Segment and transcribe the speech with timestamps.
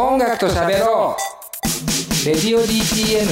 [0.00, 2.24] 音楽と喋ろう。
[2.24, 3.26] レディオ DTM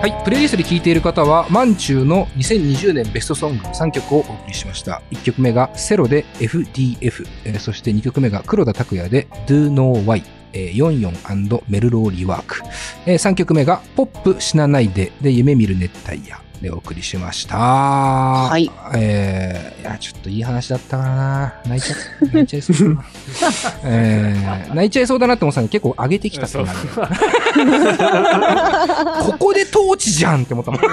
[0.00, 5.02] はい、プレイリストで聴いている方は、マンチューの2020年ベストソング3曲をお送りしました。
[5.10, 12.62] 1曲目がセロで FDF、えーそして2曲目が黒田拓也で Do No Why、えー、44メルローリワーク、
[13.04, 16.51] え3曲目がポップ死なないでで夢見る熱帯夜。
[16.62, 17.58] でお送りしました。
[17.58, 21.54] はいえー、いや、ちょっといい話だったからな。
[21.66, 23.04] 泣いちゃ、泣いちゃいそうだな。
[23.84, 26.78] えー、泣いちゃいそうだなって思ってたのに結構上げてきたってなる。
[29.24, 30.80] ここでトーチじゃんって思ったもん。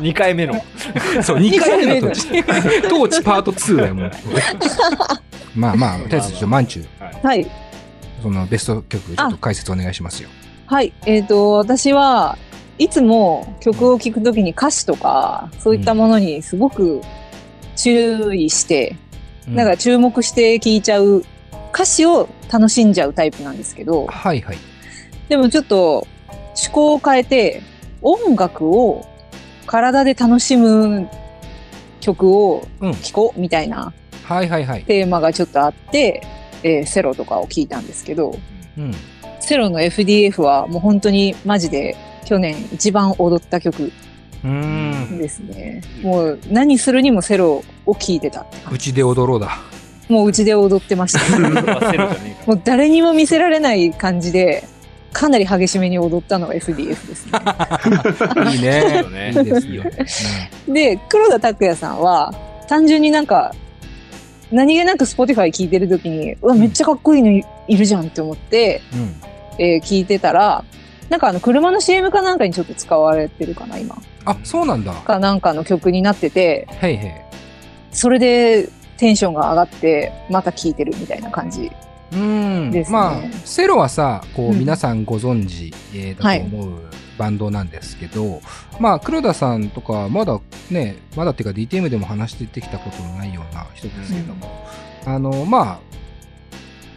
[0.00, 0.54] 2回目の。
[1.22, 2.28] そう、2回目のトーチ。
[2.28, 4.10] トーチパート2だよ、もう。
[5.54, 6.86] まあまあ、とりあえずちょっとマンチュー、
[7.26, 7.50] はい。
[8.22, 10.28] そのベスト曲、ちょっと解説お願いしますよ。
[10.66, 10.92] はい。
[11.06, 12.36] えっ、と、私は
[12.80, 17.02] いつも曲を聴くときに歌詞とか、そういったものにすごく
[17.76, 18.96] 注意して、
[19.46, 21.24] うんなんか注目して聴いちゃう、
[21.74, 24.58] 歌詞を楽しんじゃうタイプなんですけど、はいはい。
[25.28, 26.06] でもちょっと
[26.50, 27.62] 趣向を変えて、
[28.00, 29.04] 音楽を
[29.66, 31.08] 体で楽しむ
[32.00, 32.94] 曲をうん。
[32.94, 33.92] 聴こうみたいな
[34.24, 34.84] はいはいはい。
[34.84, 36.22] テーマがちょっとあって、
[36.62, 38.38] えーセロとかを聴いたんですけど、
[38.78, 38.94] うん。
[39.40, 41.96] セロの FDF はもう本当にマジで
[42.30, 43.92] 去年一番踊った曲
[44.44, 45.18] うーん。
[45.18, 45.82] ですね。
[46.00, 49.58] もう何するにもセロを聴いてたうちで踊ろうだ。
[50.06, 50.12] じ。
[50.12, 51.38] もううちで踊ってました。
[52.46, 54.62] もう誰にも見せられない感じで、
[55.12, 57.32] かなり激しめに踊ったのが FDF ですね。
[58.54, 58.84] いいね。
[58.86, 60.72] いいよねいいですよ。
[60.72, 62.32] で、黒田拓也さんは、
[62.68, 63.52] 単純になんか、
[64.52, 69.00] 何気なく Spotify 聴いてる時に、うわ、めっちゃかっこいいのいいるじゃんって思って、うん。
[69.00, 69.14] うん
[69.58, 70.64] えー聞いてたら、
[71.10, 74.00] なんかあの、車の CM かなんかにちょっと使われてるかな、今。
[74.24, 74.94] あ、そうなんだ。
[74.94, 77.10] かなんかの曲になってて、へいへい。
[77.92, 81.70] それでテンションが上がって、また聴いてるみたいな感じ。
[82.12, 86.80] うーん、ねまあセロはさこううん皆さんご存知、えーだと思う
[87.18, 88.40] バンドなんですけど、
[88.80, 90.40] まあ黒田さんとかまだ
[90.70, 94.66] ねまだっていうか DTM でも話してきたことのないような人ですけども、
[95.04, 95.80] あのまあ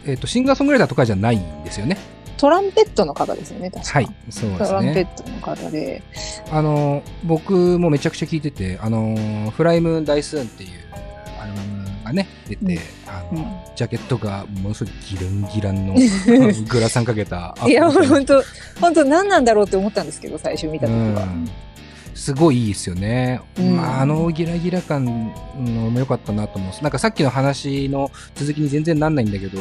[0.06, 1.96] えっ、とシンガーソングライターとかじゃないんですよね
[2.36, 3.92] トランペットの方ですよね、確か。
[3.92, 6.02] はいそうですトランペッねトの方で。
[6.50, 10.70] あの僕もめちゃくちゃ聞いててあのフライムダイスーンっていう
[11.40, 15.94] アルバムがね出て、うんあのうんジャケットがものすごいギランギランの
[16.68, 18.40] グラサンかけた いや、本当
[18.80, 21.24] 本当何なんだろうって思ったんですけど、最初見た時は。
[21.24, 21.50] うん
[22.14, 23.40] すごいいいですよね。
[23.58, 25.10] うんまあ、あのギラギラ感の
[25.90, 26.82] も良かったなと思う。
[26.82, 29.58] なんかさっきの話の続きに全然なんないんだけど、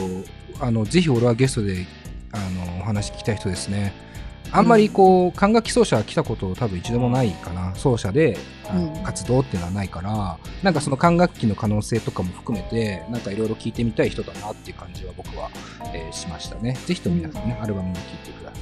[0.60, 1.86] あのぜひ俺はゲストで
[2.34, 2.38] あ
[2.76, 3.94] のお話聞きたい人ですね。
[4.52, 7.74] あんまりこう、管楽器奏者来たこと多分一度もないかな。
[7.76, 8.38] 奏者で
[8.72, 15.50] うん活動っていうのはないから、なんかその管楽器の可能性とかも含めて、なんかいろいろ聞いてみたい人だなっていう感じは僕は、
[15.94, 16.78] えーしましたね。
[16.86, 18.58] ぜひとも皆さんね、アルバムも聴いてくださ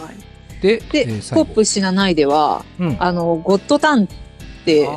[0.00, 0.04] い。
[0.04, 0.16] はい
[0.62, 4.06] で、で、えーポップ死なないでは、うんあの、ゴッドタンっ
[4.64, 4.90] てあ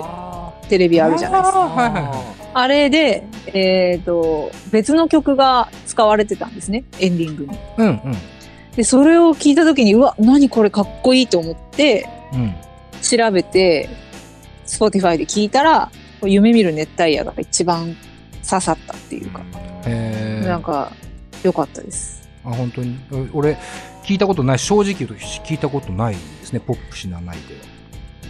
[0.71, 1.63] テレビあるじゃないですか。
[1.63, 3.23] あーはいはいはいあれで、
[3.53, 7.57] えっ、と、別の曲が使われてたんですね、エンディングに。
[7.77, 8.15] うんうん。
[8.75, 12.53] で、それを聞いた時に、うわ、何これかっこいいと思って、うん。
[13.01, 13.87] 調べて、
[14.65, 15.89] Spotify で聞いたら、
[16.23, 17.95] 夢見る熱帯夜が一番
[18.49, 19.41] 刺さったっていうか、
[19.85, 20.91] えー、なんか、
[21.43, 22.27] 良かったです。
[22.43, 22.99] あ本当に？
[23.33, 23.57] お俺
[24.03, 27.37] 聞いたことない正直言うと聞いたことないですねポップ死なない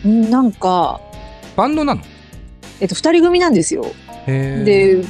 [0.03, 1.01] ではんなんか、
[1.55, 2.01] バンドなの？
[2.81, 3.85] えっと、二人組なんですよ。
[4.25, 5.01] で、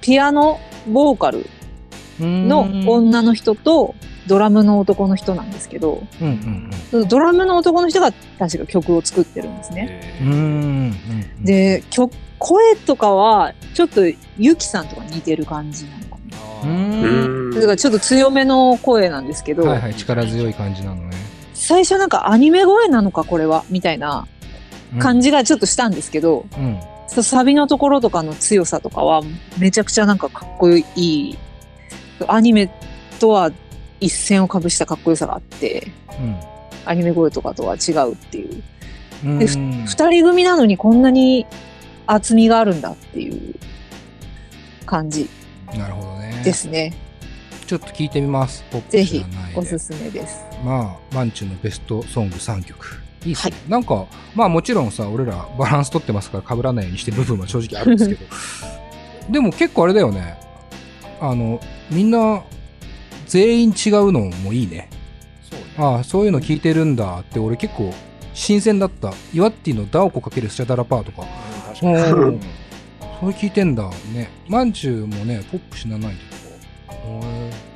[0.00, 1.46] ピアノ、ボーカル
[2.20, 3.94] の女の人と、
[4.26, 10.18] ドラムの男の人なんですけど、うんうんそのドラムの男の人が確か曲を作ってるんですね。
[10.20, 10.94] うんうんうん
[11.38, 11.44] うん。
[11.44, 14.02] で、曲、声とかは、ちょっと
[14.38, 16.18] ユキさんとか似てる感じなのか
[16.64, 16.72] うな。
[16.72, 17.50] ん。
[17.52, 21.16] だからちょっと強めの声なんですけど、はいはい力強い感じなのね。
[21.54, 24.26] 最初なんかアニメ声なのかこれはみたいな
[24.98, 26.78] 感じじがちょっとしたんですけど、うん
[27.22, 29.22] サビのところとかの強さとかは
[29.58, 31.38] めちゃくちゃなんかかっこいい。
[32.28, 32.70] アニメ
[33.18, 33.50] とは
[34.00, 35.90] 一線をかぶしたかっこよさがあって、
[36.84, 38.62] アニメ声とかとは違うっていう。
[39.24, 41.46] うんでうん二人組なのにこんなに
[42.06, 43.54] 厚みがあるんだっていう
[44.86, 45.28] 感じ
[45.74, 46.94] なるほどねですね。
[47.66, 49.24] ちょっと聞いてみますぜひ
[49.54, 50.44] おすすめです。
[50.64, 58.26] まあマンチュのベストソング3曲いいっすね、なんかまあもちろんさ俺らバランス取ってますから被らないようにしてる部分は正直あるんですけど。
[59.30, 60.38] でも結構あれだよね。
[61.20, 62.42] あのみんな
[63.26, 64.88] 全員違うのもいいね。
[65.50, 65.66] そうね。
[65.78, 67.20] ああそういうの聞いてるんだ。
[67.20, 67.92] って俺結構
[68.32, 69.12] 新鮮だった。
[69.34, 71.26] イワッティのダオコ×スチャダラパーとか。
[71.74, 71.86] 確か
[72.30, 72.40] に。
[73.20, 73.88] それ聞いてんだ。
[74.14, 74.30] ね。
[74.48, 76.30] まんちゅうもね、ポップ死なないと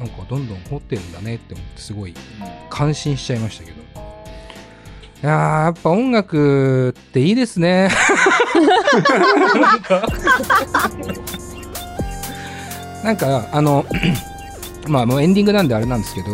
[0.00, 2.14] なんかどんどん掘ってるんだねって思って、すごい
[2.70, 3.83] 感心しちゃいましたけど。
[5.24, 7.88] いや、やっぱ音楽っていいですね。
[13.02, 13.86] なんか、あの、
[14.86, 16.26] まあもうエンディングなんであれなんですけど、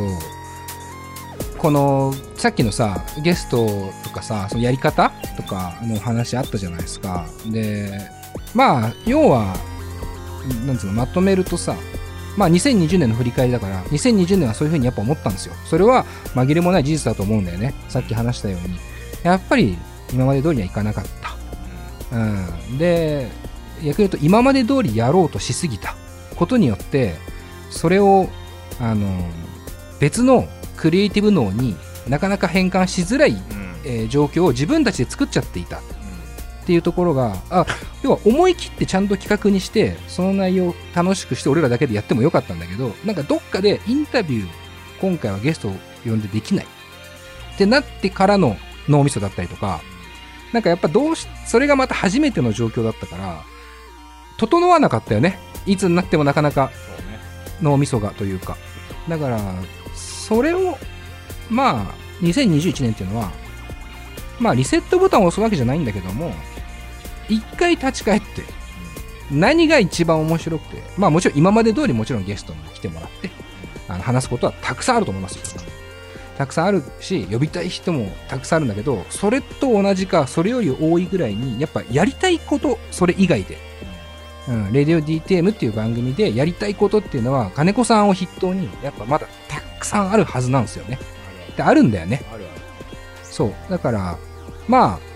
[1.57, 3.65] この、さっきのさ、ゲスト
[4.03, 7.27] とかさ、そのやり方とかの話あったじゃないですか。
[7.47, 7.97] で、
[8.57, 9.55] まあ、要は、
[10.67, 11.77] なんつうの、まとめるとさ、
[12.41, 15.55] まあ2020年の振り返りだから、2020年はそういうふうにやっぱ思ったんですよ。
[15.67, 17.75] それは紛れもない事実だと思うんだよね。
[17.91, 18.79] さっき話したように。
[19.23, 19.77] やっぱり
[20.11, 21.05] 今まで通りにはいかなかっ
[22.11, 22.17] た。
[22.17, 22.19] う
[22.73, 22.79] ん。
[22.79, 23.29] で、
[23.85, 25.95] 逆に言うと今まで通りやろうとしすぎた
[26.35, 27.15] ことによって、
[27.69, 28.31] それを、
[28.81, 29.07] あの、
[30.01, 30.49] 別の
[30.79, 31.77] クリエイティブ脳に
[32.09, 33.39] なかなか変換しづらい、うん
[33.85, 35.83] えー状況を自分たちで作っちゃっていた
[36.62, 37.67] っていうところが、あ、
[38.03, 44.49] 要は思い切ってちゃんと企画にして、その内容を楽しくして俺らだけでやってもよかったんだけど、なんかどっかでインタビュー、
[45.01, 45.75] 今回はゲストを
[46.05, 46.67] 呼んでできない。
[47.55, 48.57] ってなってからの
[48.89, 49.81] 脳みそだったりとか、
[50.53, 53.43] なんかやっぱどうし、それがまた初めての状況だったから、
[54.39, 55.39] 整わなかったよね。
[55.67, 56.71] いつになってもなかなか
[57.61, 58.57] 脳みそがというか。
[59.09, 59.41] だから、
[59.95, 60.79] それを、
[61.49, 63.31] まあ、2021年っていうのは、
[64.39, 66.33] まあ、リセットボタンを押すわけじゃないんだけども、
[67.31, 68.43] 一回立ち返って、
[69.31, 73.31] 何が一番面白くて、まあもちろん今まで通りもちろんゲストに来てもらって、
[73.88, 75.62] あの話すことはたくさんあると思いますよ。
[76.37, 83.59] たくさんあるし、呼びたい人もたくさんあるんだけど、それと同じか、それより多いぐらいに、やっぱやりたいこと、それ以外で、
[84.49, 90.99] うん、レディオ DTM っていう番組でやりたいことっていうのは、金子さんを筆頭に、やっぱまだたくさんあるはずなんですよね。
[91.56, 92.23] で、あるんだよね。
[93.23, 93.55] そう。
[93.69, 94.17] だから、
[94.67, 95.10] まあ、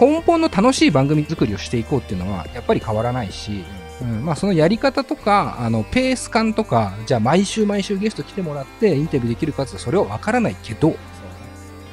[0.00, 3.64] 根本の楽しい番組作りをしていこうっていうのは、やっぱり変わらないし、
[4.02, 10.96] うん、まあそのやり方とか、あの、ペース感とか、じゃあ毎週毎週ゲスト来てもらってインタビューできるかってそれはわからないけど、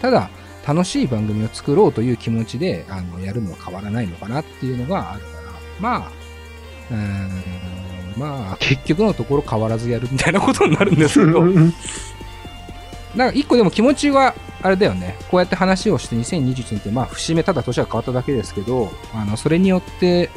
[0.02, 0.30] ただ、
[0.68, 5.42] 楽しい番組を作ろうという気持ちで、あの、やるのは変わらないのかなっていうのがあるから、
[5.80, 6.12] まあ、
[6.92, 11.44] うーん、まあ、結局のところ変わらずやるみたいなことになるんですけど、
[13.16, 15.16] なんか一個でも気持ちは、あれだよね。
[15.30, 20.30] こうやって話をして2021年って、まあ節目ただ年が変わっただけですけど、あの、それによって、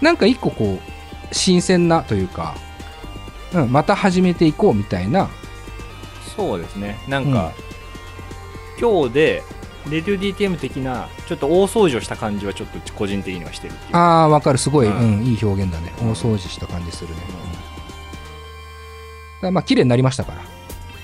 [0.00, 2.56] なんか一個こう、新鮮なというか、
[3.54, 5.28] うん、また始めていこうみたいな、
[6.36, 7.52] そうですねなんか、
[8.80, 9.42] 今日で
[9.88, 14.58] レディオ DTM 的なちょっと大掃除をした感じはちょっと個人的にはしてるってああ、わかる。
[14.58, 15.92] すごい、ううんん、いい表現だね。
[16.00, 17.16] 大掃除した感じするね。
[17.44, 17.60] うん
[19.42, 20.42] だまあ、綺麗になりましたから。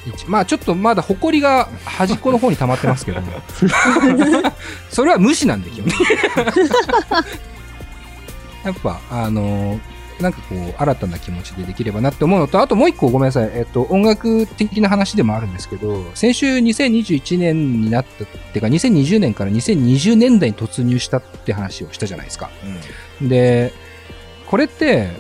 [0.06, 3.32] 一まあ、ちょっとまだ埃が端っこの方に溜まってますけども。
[4.90, 6.06] それは無視なんで、基本的に
[8.64, 9.80] やっぱ、あのー
[10.20, 13.50] なんかこう、新たな気持ちでできればなって思うのと、あともう一個ごめんなさい。
[13.52, 22.50] えっと、音楽的な話でもあるんですけど、先週2021年になったっていうか、2020年から2020年代に突入したって話をしたじゃないですか。
[23.20, 23.74] で、
[24.46, 25.10] これって、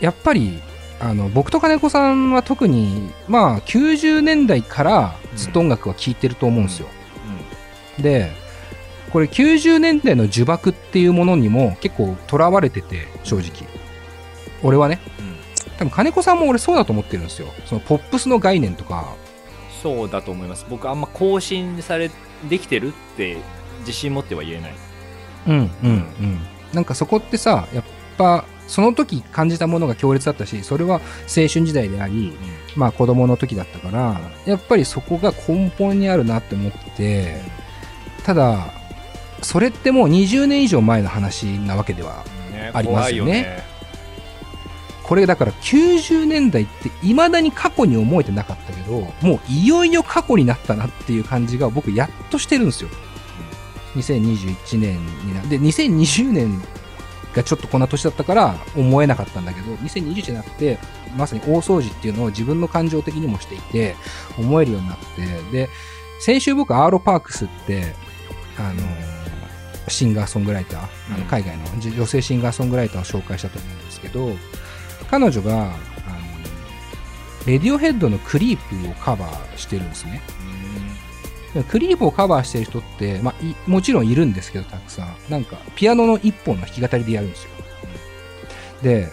[0.00, 0.62] やっぱり、
[1.00, 6.88] あの、僕と金子さんは特に、まあ、90年代からずっと音楽は聴いてると思うんですよ。
[7.98, 8.30] で、
[9.12, 13.68] これ90年代の呪縛っていうものにも結構囚われてて、正直。
[14.62, 15.00] 俺はね。
[15.20, 15.38] うんうん
[15.78, 17.46] 多分金子さんも俺そうだと思ってるんですよ。
[17.64, 19.14] そのポップスの概念とか。
[19.80, 22.10] そうだと思います僕あんま更新され
[22.48, 23.36] できてるって
[23.80, 24.74] 自信持っては言えない
[25.46, 26.40] うん、うん、うん。
[26.72, 27.84] なんかそこってさ、やっ
[28.16, 32.32] ぱ、その時感じたものが強烈だったし、それは青春時代であり、
[32.76, 37.42] まあ子供の時だったから、やっぱりそこが根本にあるなって思ってて、
[38.24, 38.72] ただ、
[39.42, 43.64] それってもう20年以上前の話なわけでは、ねありますよね。
[45.02, 52.90] これだから90年代って未だに過去に思えてなかったけど、もういよいよ過去になったなっていう感じが僕やっとしてるんですよ。
[53.94, 56.62] 2021年になで、2020年
[57.34, 60.78] がちょっとこんな年だったから思えなかったんだけど、2021年になって、
[61.16, 63.96] まさに大掃除っていうのを自分の感情的にもしていて、
[64.38, 65.68] 思えるようになって、で、
[66.20, 67.94] 先週僕、アーロ・パークスって、
[68.58, 68.82] あの、
[69.88, 70.80] シンガーソングライター、
[71.14, 74.30] あのうん海外の女女性シンガーソングライターを紹介したと思うんですけど、
[75.10, 75.74] 彼女が、あの、
[77.46, 80.20] レディオヘッドのクリープをカバーしてるんですね。
[81.70, 85.16] クリープをカバーしてる人って、まあ、もちろんいるんですけど、たくさん。
[85.30, 87.50] なんか、ピアノの一本の弾き語りでやるんですよ。
[88.82, 89.08] で、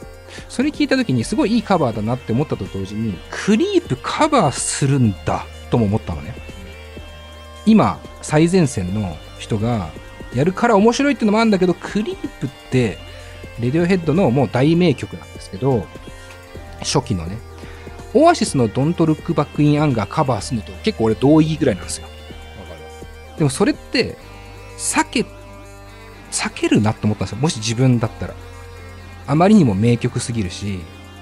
[0.49, 6.35] それ聞いた時にすごいいいカバーだなって思ったと同時に、クリープカバーするんだとも思ったのね。
[7.65, 9.89] 今、最前線の人が
[10.33, 12.97] やるから面白いってのもあるんだけど、クリープって、
[13.59, 15.87] レディオヘッドのもう大名曲なんですけど、
[16.81, 17.37] 初期のね、
[18.13, 22.07] オアシスの Don't Look Back in Anger カバーするのと結構俺同意ぐらいなんですよ。
[23.37, 24.17] でもそれって、
[24.77, 25.25] 避け、
[26.31, 27.37] 避けるなと思ったんですよ。
[27.37, 28.33] もし自分だったら。
[29.27, 30.79] あまりにも名曲すぎるし、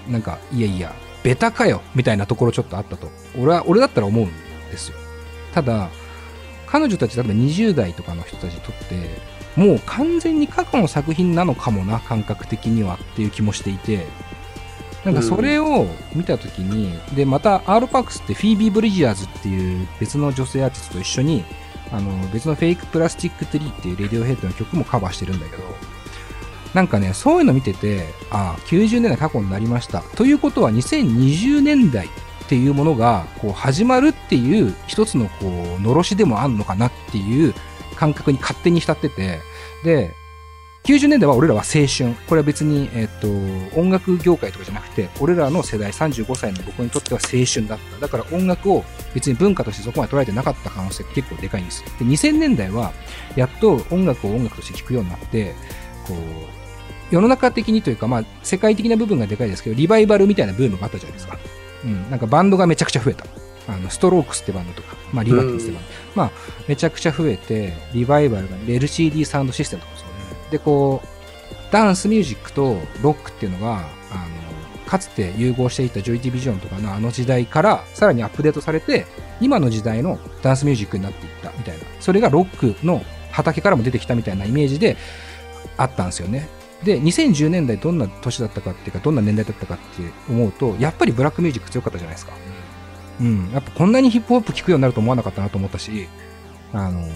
[0.10, 0.94] なんか、いやいや、
[1.24, 3.10] ベタかよみたいなところちょっとあったと。
[3.38, 4.30] 俺は、俺だったら思うん
[4.70, 4.98] ですよ。
[5.54, 5.90] ただ、
[6.68, 9.22] 彼女たち、例えば20代とかの人たちにとって、
[9.56, 14.06] もう完全に過去の作品なのかもな、感覚的にはっていう気もしていて、
[15.06, 21.44] なんかそれを見たときに、うん、で、また、アーロパークスってフィービー・ブリジアーズっていう別の女性アーティストと一緒に、
[21.94, 25.64] あの、別のフェイク・プラスチック・トリーっていうレディオヘッドの曲もカバーしてるんだけど、
[26.74, 30.02] なんかね、そういうの見てて、ああ、90年代過去になりました。
[30.16, 32.10] ということは2020年代っ
[32.50, 37.54] ていうものが、こう、始まるっていう一つの、こう、のろしでもあんのかなっていう
[37.96, 39.40] 感覚に勝手に浸ってて、
[39.84, 40.16] で、
[40.84, 42.14] 90年代は俺らは青春。
[42.28, 43.30] これは別に、えっ、と、
[43.80, 48.00] 音楽業界とかじゃなくて、俺らの世代35歳の僕にとっては青春だった。
[48.02, 51.90] だから音楽を別に文化としてそこまで捉えてなかった可能性結構でかいんですよ。
[52.00, 52.92] で、2000年代は、
[53.38, 55.56] やっと音楽を音楽として聴くようになって、
[56.06, 61.38] こう、世の中的にというか、まあ、世界的な部分がでかいですけど、リバイバルみたいなブームがあったじゃないですか。
[61.86, 63.26] うん、なんかバンドがめちゃくちゃ増えた。
[63.68, 65.90] あの、ストロークスってバンドとか、まあ、リバティスってバンド。
[66.16, 66.32] まあ、
[66.68, 70.13] めちゃくちゃ増えて、リバイバルが、LCD サウンドシステムとかですよね。
[70.54, 71.08] で、こう、
[71.74, 79.08] ダンスミュージックとロックっていうのが、あの、かつて融合していたジョイティビジョンとかのあの時代から、さらにアップデートされて、
[79.42, 81.84] 今の時代のダンスミュージックになっていったみたいな。
[82.00, 84.96] それがロックの畑からも出てきたみたいなイメージで
[85.76, 86.48] あったんですよね。
[86.84, 89.84] で、2010年代どんな年だったかっていうか、どんな年代だったかって
[90.30, 92.34] 思うと、やっぱりブラックミュージック強かったじゃないですか。
[93.20, 93.50] うん。
[93.52, 96.08] やっぱこんなにヒップホップ聴くようになると思わなかったなと思ったし、
[96.72, 97.08] あの、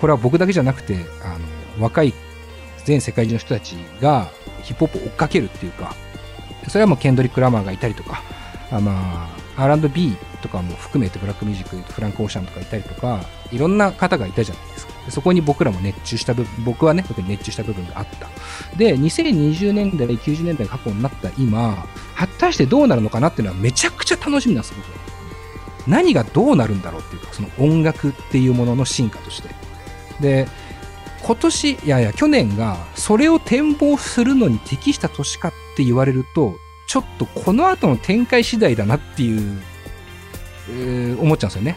[0.00, 1.38] これは僕だけじゃなくて、あ
[1.78, 2.12] の、若い
[2.84, 4.28] 全世界中の人たちが
[4.62, 5.94] ヒップホップを追っかけるっていうか、
[6.68, 8.22] それはもうケンドリック・ラマーがいたりとか、
[8.70, 14.92] あまあ、R&B とかも含めてブラックミュージック、フランク・オーシャンとかいたりとか、いろんな方がいたじゃないですか。
[15.08, 18.28] そこに僕らも熱中した部分、僕はね、特に熱中した部分があった。
[18.76, 25.02] で、2020年代、90年代過去になった今、果たしてどうなるのかなっていうのはめちゃくちゃ楽しみなんです、僕は。
[25.88, 29.48] 何がどうなるんだろうっていうか、その音楽っていうものの進化として。
[30.20, 30.48] で、
[31.24, 39.62] 今年、いやいや、去年が、それを展望するのに適した年かって言われると、ちょっとこの後の展開次第だなっていう、
[40.70, 41.76] えー、思っちゃうんですよね。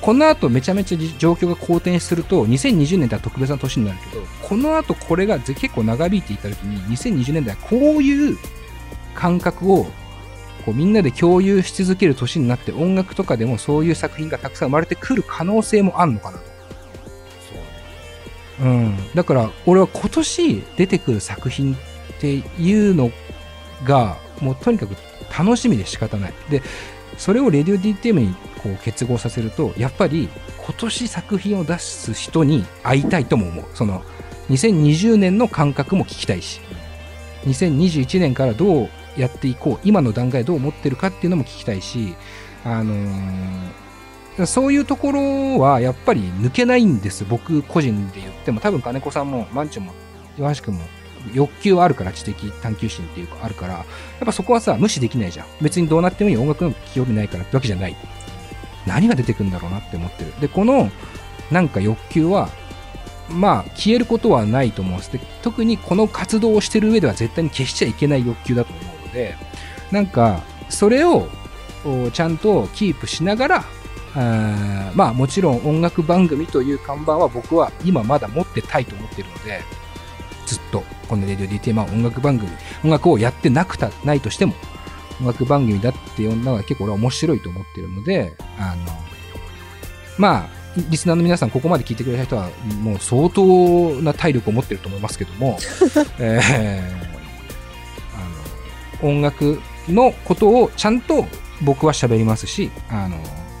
[0.00, 8.36] この後めちゃめちゃ状況が好転すると、2020年代は特別な年になるけど、この後これが結構長引いていた時に、2020年代はこういう
[9.14, 9.86] 感覚を
[10.64, 16.47] こうみんなで共有し続ける年になって音楽とかでもそういう作品がたくさん生まれてくる可能性もあるのかなと。
[18.60, 18.96] う、ん。
[19.14, 21.76] だから俺は今年出てくる作品っ
[22.20, 23.10] ていうの
[23.84, 24.94] がもうとにかく
[25.36, 26.34] 楽しみで仕方ない。
[26.50, 26.62] で、
[27.16, 33.64] それをレディオ DTM にこう結合させると、やっぱり今年作品を出す人に会いたいとも思う。
[33.74, 34.02] その、
[34.50, 36.60] 2020年の感覚も聞きたいし、
[37.44, 42.14] 2021年からどうやっていこう、今の段階どう思ってるかっていうのも聞きたいし、
[42.64, 43.70] あのー、
[44.46, 47.24] そういうところはやっぱり抜けないんです。
[47.24, 49.92] 僕個人で言っても、多分金子さんも、マンチョも、
[50.38, 50.80] 岩橋君も
[51.34, 53.84] 欲求はあるから、知的探求心っていうかあるから、やっ
[54.24, 55.46] ぱそこはさ、無視できないじゃん。
[55.60, 57.96] 別にどうなってもいい音楽の興味ないからってわけじゃない。
[58.86, 60.32] 何が出てくんだろうなって思ってる。
[60.40, 60.90] で、この、
[61.50, 62.48] なんか欲求は、
[63.30, 65.12] まあ、消えることはないと思うんです。
[65.12, 69.34] で、特にこの活動をしてる上では絶対に消しちゃいけない欲求だと思うので、
[69.90, 71.28] なんか、それを、
[72.12, 73.64] ちゃんとキープしながら、
[74.20, 79.60] あまあもちろん音楽番組という看板は僕は今まだ持ってたいと思ってるので、
[80.46, 82.50] ずっとこのレディオ DTM は音楽番組、
[82.84, 84.54] 音楽をやってなくた、ないとしても、
[85.20, 88.84] 音楽番組だって呼んだのは結構俺は面白いと思ってるので、あの、
[90.16, 90.48] まあ、
[90.90, 92.50] リスナーの皆さん、ここまで聞いてくれた人は、
[92.82, 95.58] もう相当な体力を持ってると思いますけども、
[96.18, 96.82] えー、
[99.02, 101.26] あの音楽のことをちゃんと
[101.62, 103.16] 僕は喋りますし、あの、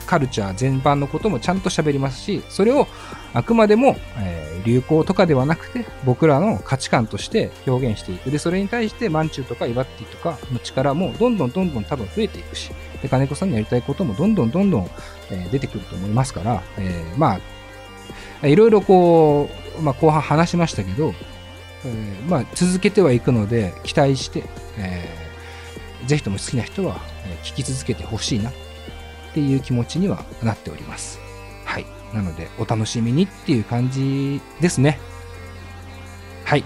[0.08, 2.88] カルチャー全般のこともちゃんと喋りますし、それを
[3.34, 8.30] あくまでも、えー、流行とかではなくて、僕らの価値観として表現していく。
[8.30, 12.70] で、それに対して、マンチューとかイバッティとかの力も、どんどんどんどん多分増えていくし、
[13.02, 14.90] で、金子さんにやりたいこともどんどんどんどん、
[15.30, 17.38] えー、出てくると思いますから、えー、ま
[18.42, 21.12] あ、いろいろこう、まあ、後半話しましたけど、
[21.84, 24.42] えー、まあ、続けてはいくので、期待して、
[24.78, 26.96] えー、ぜひとも好きな人は、
[27.42, 28.50] 聞き続けてほしいな
[29.30, 31.18] っていう気持ちにはなっております。
[31.64, 31.86] はい。
[32.14, 34.98] なので、お楽しみにっていう感じですね。
[36.44, 36.64] はい。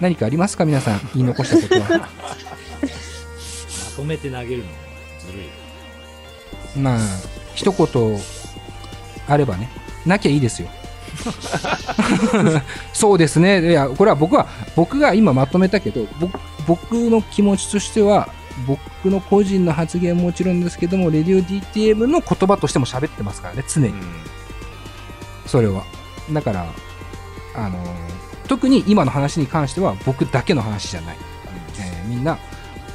[0.00, 0.64] 何かありますか？
[0.64, 2.00] 皆さん、言い残したことは。
[2.00, 2.08] ま
[3.96, 4.64] とめて投げるの
[5.26, 6.78] ずるい。
[6.78, 6.98] まあ、
[7.54, 8.20] 一言
[9.26, 9.68] あればね、
[10.06, 10.68] なきゃいいですよ。
[12.94, 14.46] そうですね、いや、これは僕は、
[14.76, 16.06] 僕が今まとめたけど、
[16.66, 18.32] 僕の気持ちとしては、
[18.66, 23.92] 僕の個人の発言ももちろんですけども、レディオ DTM の言葉としても喋ってますからね、常に。
[25.46, 25.84] それは。
[26.32, 26.66] だから、
[27.54, 27.78] あの
[28.46, 31.16] 特に今の話に関しては僕だけの話じゃない。
[31.80, 32.38] えーみんな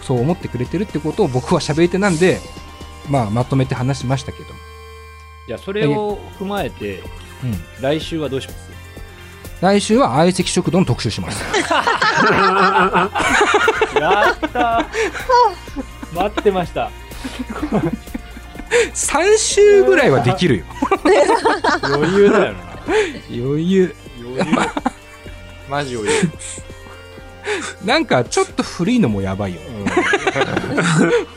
[0.02, 2.40] そう思ってくれてるってことを僕は喋り手なんで、
[3.10, 4.46] まあ、まとめて話しましたけど。
[5.48, 7.02] じゃあ、それを踏まえて、
[7.44, 7.82] うん。
[7.82, 8.73] 来週はどうします？
[9.64, 11.42] 来週は相席食堂の特集します。
[13.98, 16.92] やったー待ってました。
[18.94, 20.66] 3週ぐらいはできるよ。
[21.82, 22.60] 余裕だよな。
[23.30, 23.96] 余裕。
[24.20, 24.44] 余裕。
[25.70, 26.30] マジ余裕。
[27.86, 29.62] なんかちょっと古いのもやばいよ。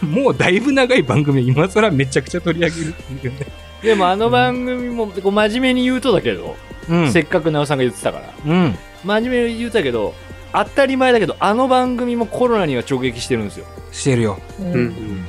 [0.02, 3.46] もうだいぶ長い番組今更めちゃくちゃ取り上げるっていうね。
[3.82, 6.56] でもあの番組も、こう真面目に言うとだけど、
[6.88, 8.78] うんせっかく直さんが言ってたから、うん。
[9.04, 10.14] 真面目に言うたけど、
[10.52, 13.66] 当たり前だけど、あの番組もコロナには直撃してるんですよ。
[13.92, 14.38] してるよ。
[14.60, 15.24] うんうん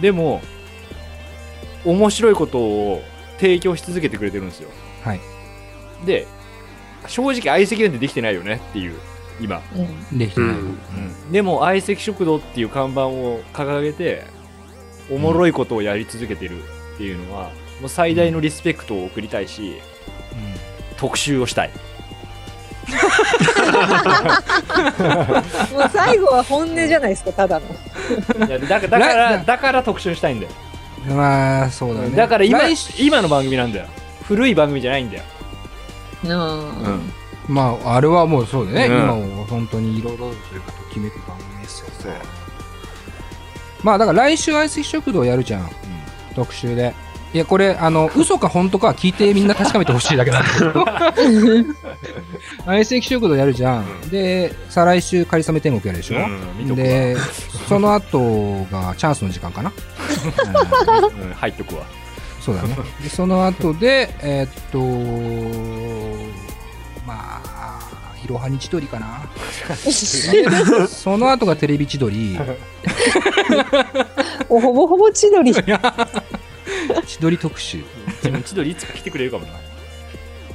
[0.00, 0.40] でも、
[1.84, 3.02] 面白いことを
[3.38, 4.70] 提供し続けてくれてるんですよ。
[5.02, 5.20] はい。
[6.06, 6.26] で、
[7.08, 8.94] 正直相席なんてできてないよねっていう、
[9.40, 9.60] 今。
[9.74, 10.50] うんできてない。
[10.50, 14.24] うんでも相席食堂っていう看板を掲げて
[15.10, 16.62] おもろいことをやり続けてる
[16.94, 19.76] っていうのは、もう最大のリスペクトを送りたいし、
[20.98, 21.70] 特集をしたい
[25.72, 27.66] もう最後は本音じゃないですか、ただの。
[28.46, 30.52] いやだからだからだから特集したいんだよ、
[31.08, 32.10] うんまあ、そうだね。
[32.10, 32.60] だから今
[32.98, 33.86] 今の番組なんだよ
[34.24, 35.22] 古い番組じゃないんだよ、
[36.24, 37.12] うん
[37.48, 38.86] まあ、あれはもうそうだね。
[38.86, 41.86] うん今を本当にいろいろというか、ときめく番組ですよ。
[43.82, 45.70] まあ、だから来週相席食堂やるじゃん。
[46.34, 46.94] 特集で。
[47.34, 50.72] いや、これ、あの、嘘か本当かは聞いてみんな確かめてほしいだけなんだけど。
[52.64, 53.84] 相席食堂やるじゃん。
[54.10, 56.18] で、再来週、かりそめ天国やるでしょ。
[56.72, 57.16] うで、
[57.68, 59.70] その後がチャンスの時間かな。
[61.36, 61.82] 入っとくわ
[62.40, 62.74] そうだね。
[63.02, 64.78] で、その後で、えーっと、
[67.06, 67.78] まあ、
[68.24, 69.20] いろはに千鳥かな。
[69.84, 69.92] で
[70.88, 72.38] その後がテレビ千鳥、
[74.48, 75.52] おほぼほぼ千鳥。
[77.02, 77.84] 千鳥特集。
[78.22, 79.52] でも千鳥いつか来てくれるかもな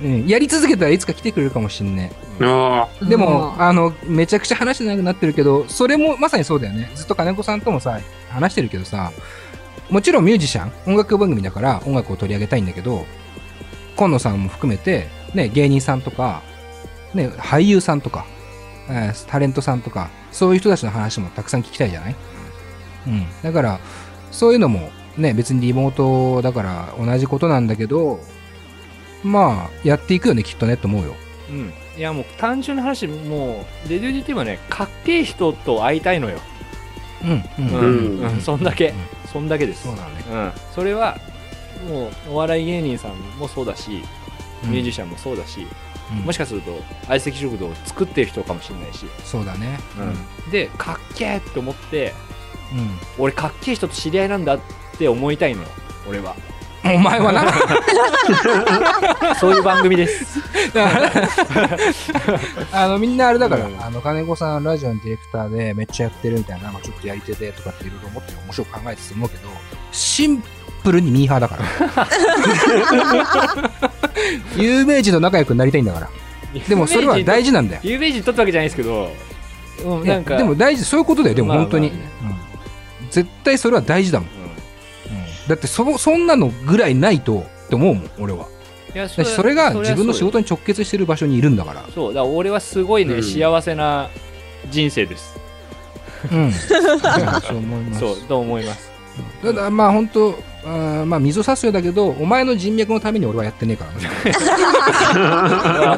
[0.02, 2.12] うん、やり続けたらいつか来てくれるかもしんね。
[2.42, 6.92] あでも、あの、めちゃくちゃ話長くなってるけど、それもまさにそうだよね。
[6.96, 9.12] ずっと金子さんともさ、話してるけどさ、
[9.90, 13.06] もちろんミュージシャン、音楽番組だから音楽を取り上げたいんだけど、
[13.96, 16.42] 今野さんも含めて、ね、芸人さんとか、
[17.14, 18.26] ね、俳優さんとか、
[18.90, 22.16] えータレントさんとか、そういう人たちの話もたくさん聞きたいじゃない？
[23.08, 23.28] うん。
[23.44, 23.80] だから、
[24.32, 28.20] そういうのも、ね、別にリモートだから同じことなんだけど、
[29.24, 31.16] まあ、やっていくよね、きっとね、と思うよ。
[31.50, 31.74] うん。
[31.98, 36.40] いやもう単純な話もうレディオ DT はねかっけえ人と会いたいのよ。
[37.24, 37.68] うん、う、うん。
[37.68, 38.34] ん、うん。
[38.34, 38.42] うん。
[38.42, 38.96] そんだけ、うん。
[39.32, 39.84] そんだけです。
[39.84, 40.12] そうだね。
[40.32, 41.18] うん、それは
[41.88, 44.04] もうお笑い芸人さんもそうだし
[44.64, 45.68] ミュージシャンもそうだし、
[46.12, 46.26] うん。
[46.26, 46.72] もしかすると
[47.08, 49.78] 相席食堂を作ってる人かもしれないし、そうだね。
[50.52, 52.14] でかっけえって思って
[52.74, 52.76] う
[53.22, 53.24] ん。
[53.24, 54.60] 俺かっけえ人と知り合いなんだっ
[54.98, 55.68] て思いたいのよ
[56.08, 56.36] 俺は
[56.86, 57.46] お前はな。
[59.40, 60.42] そういう番組です
[62.74, 69.44] あの、みんなあれだから、うんあの、金子さん、ラジオのディレクターでめっちゃやってるみたいな、まあ、ちょっとやり手でとかっていろいろ思って面白く考えてたと思うけど、
[69.94, 70.44] シン
[70.84, 71.64] プルにミーハーだから。
[74.62, 76.10] 有名人と仲良くなりたいんだから。
[76.68, 77.82] でもそれは大事なんだよ。
[77.84, 79.10] 有名人取ったわけじゃないですけど、
[79.86, 81.92] うん、なんかでも大事、そういうことだよ、でもまあ本当に。
[82.22, 82.44] まうん
[83.10, 84.43] 絶対それは大事だもん。
[85.46, 88.46] うだってそ、そんなのぐらいないと、って思うもん、俺は。
[88.46, 88.48] ん
[88.96, 91.84] いやそれがそ自分の仕事に直結してる場所にいるんだから。
[91.96, 94.10] そうだから俺はすごいね、うん幸せな
[94.70, 95.36] 人生です
[96.32, 96.52] うん。
[96.52, 98.00] そう思います。
[98.00, 98.92] そうと思います
[99.42, 104.10] ただまあ本当あーまあ溝差すようだけどお前の人脈のために俺はやってねえからね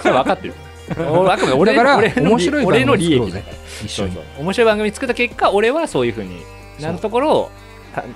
[0.03, 0.53] 分かってる
[0.97, 3.43] 俺あくまで俺だから俺の面白い俺の番組利益作ろうぜ
[3.85, 6.41] 一緒にそうそう面白い番組作った結果俺はそういうふうに
[6.81, 7.64] なるところをた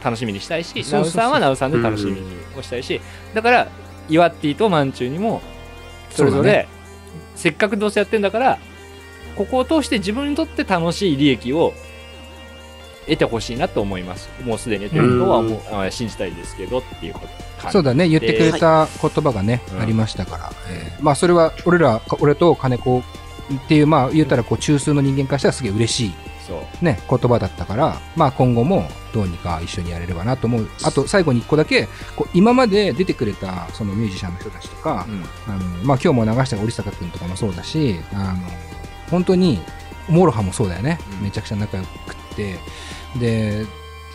[0.04, 2.22] 楽しみにしたいしナウさんはナウさんで楽しみに
[2.58, 3.00] をしたいし
[3.34, 3.68] だから
[4.10, 5.42] イワッティとマンチューにも
[6.10, 6.68] それぞれ
[7.36, 8.60] せっかくどうせやってんだから
[9.36, 11.74] ここを通して自分にとって楽しい利益を
[13.06, 14.30] 得てほしいなと思います。
[14.44, 17.22] もうすでに得てるとは思うあ信じたいですけどっていうこ
[17.62, 18.08] とそうだね。
[18.08, 23.04] 言ってくれた言葉がね、うんありましたから、えーまあそれは俺ら俺と金子っ
[23.68, 26.14] ていう、まあ、言ったらこう中枢の人間からしたらすげえ嬉しい。
[26.82, 30.70] ね、言葉だったから、まあ、今後もどうにか一緒にやれればなと思う。
[30.84, 35.24] あと最後に一個だけこう今まで出てくれたそのミュージシャンの人たちとか、うん。
[35.54, 38.40] あのまあ、今日も流した折坂君とかもそうだしあの
[39.10, 39.60] 本当に
[40.08, 41.24] MOROHA もそうだよね、うん。
[41.26, 41.90] めちゃくちゃ仲良くっ
[42.36, 42.58] て。
[43.20, 43.66] で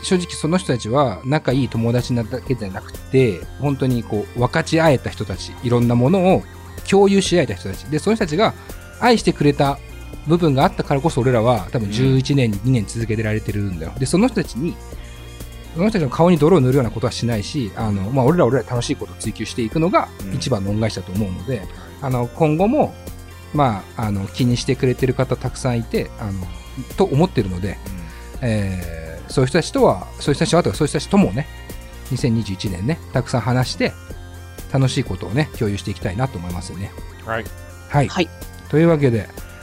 [0.03, 6.43] 正直その人たちは仲いい友達なだけじゃなくて本当にこう分かち合えた人たちいろんなものを
[6.89, 7.85] 共有し合えた人たち。
[7.85, 8.53] でその人たちが
[9.01, 9.79] 愛してくれた
[10.27, 14.77] 部分があったからこそ俺らは多分11年に2年続けてられてるんだよでその人たちに
[15.75, 21.63] その人たちの顔に泥を塗るようなことはしないしあの、まあ、俺らは俺らで楽しいことを追求していくのがうん一番の恩返しだと思うので、
[22.01, 22.95] あの今後も、
[23.53, 26.47] まあ、あの気にしてくれてる方たくさんいてあの
[26.97, 27.77] と思ってるので、
[28.41, 31.47] えーそういう人たちとはそういう人たちはとかそういう人たちともね
[32.11, 33.93] 2021年ねたくさん話して
[34.73, 36.91] 楽しいことをね共有していきたいなと思いますよね。
[37.25, 37.45] はい。
[37.89, 38.29] はい、はい。
[38.69, 39.54] というわけでうん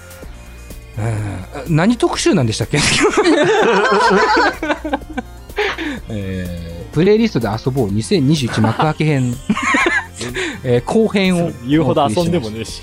[1.69, 2.77] 何特集なんでしたっけ？
[6.09, 7.87] えープレイリストで遊ぼう。
[7.89, 9.33] 2021幕開け編、
[10.65, 12.81] えー後編を言うほど遊んでもねねえし。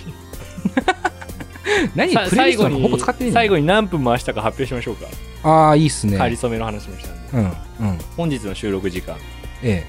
[1.94, 2.14] 何？
[2.14, 5.06] さプレイリストほぼ使ってねえ最後に何分回したか発表しましょうか。
[5.42, 6.16] ああいいっすね。
[6.16, 7.20] 仮初めの話もしたんで。
[7.34, 7.98] うんうん。
[8.16, 9.14] 本日の収録時間、
[9.62, 9.84] え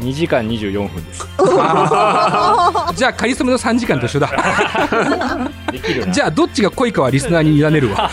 [0.00, 1.26] 2時間24分です。
[2.92, 4.30] えじゃあカリスマの3時間と一緒だ。
[5.72, 6.12] できるな。
[6.12, 8.10] じゃあどっちが濃いかはリスナーに委ねるわ。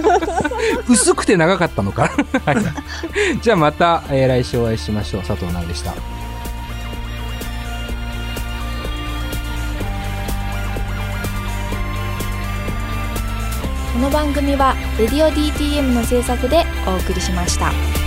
[0.88, 2.02] 薄くて長かったのか。
[2.02, 3.38] はい。
[3.42, 5.22] じゃあまた、えー来週お会いしましょう。
[5.22, 5.92] 佐藤直でした。
[13.92, 17.99] この番組は「レディオ DTM」の制作でお送りしました。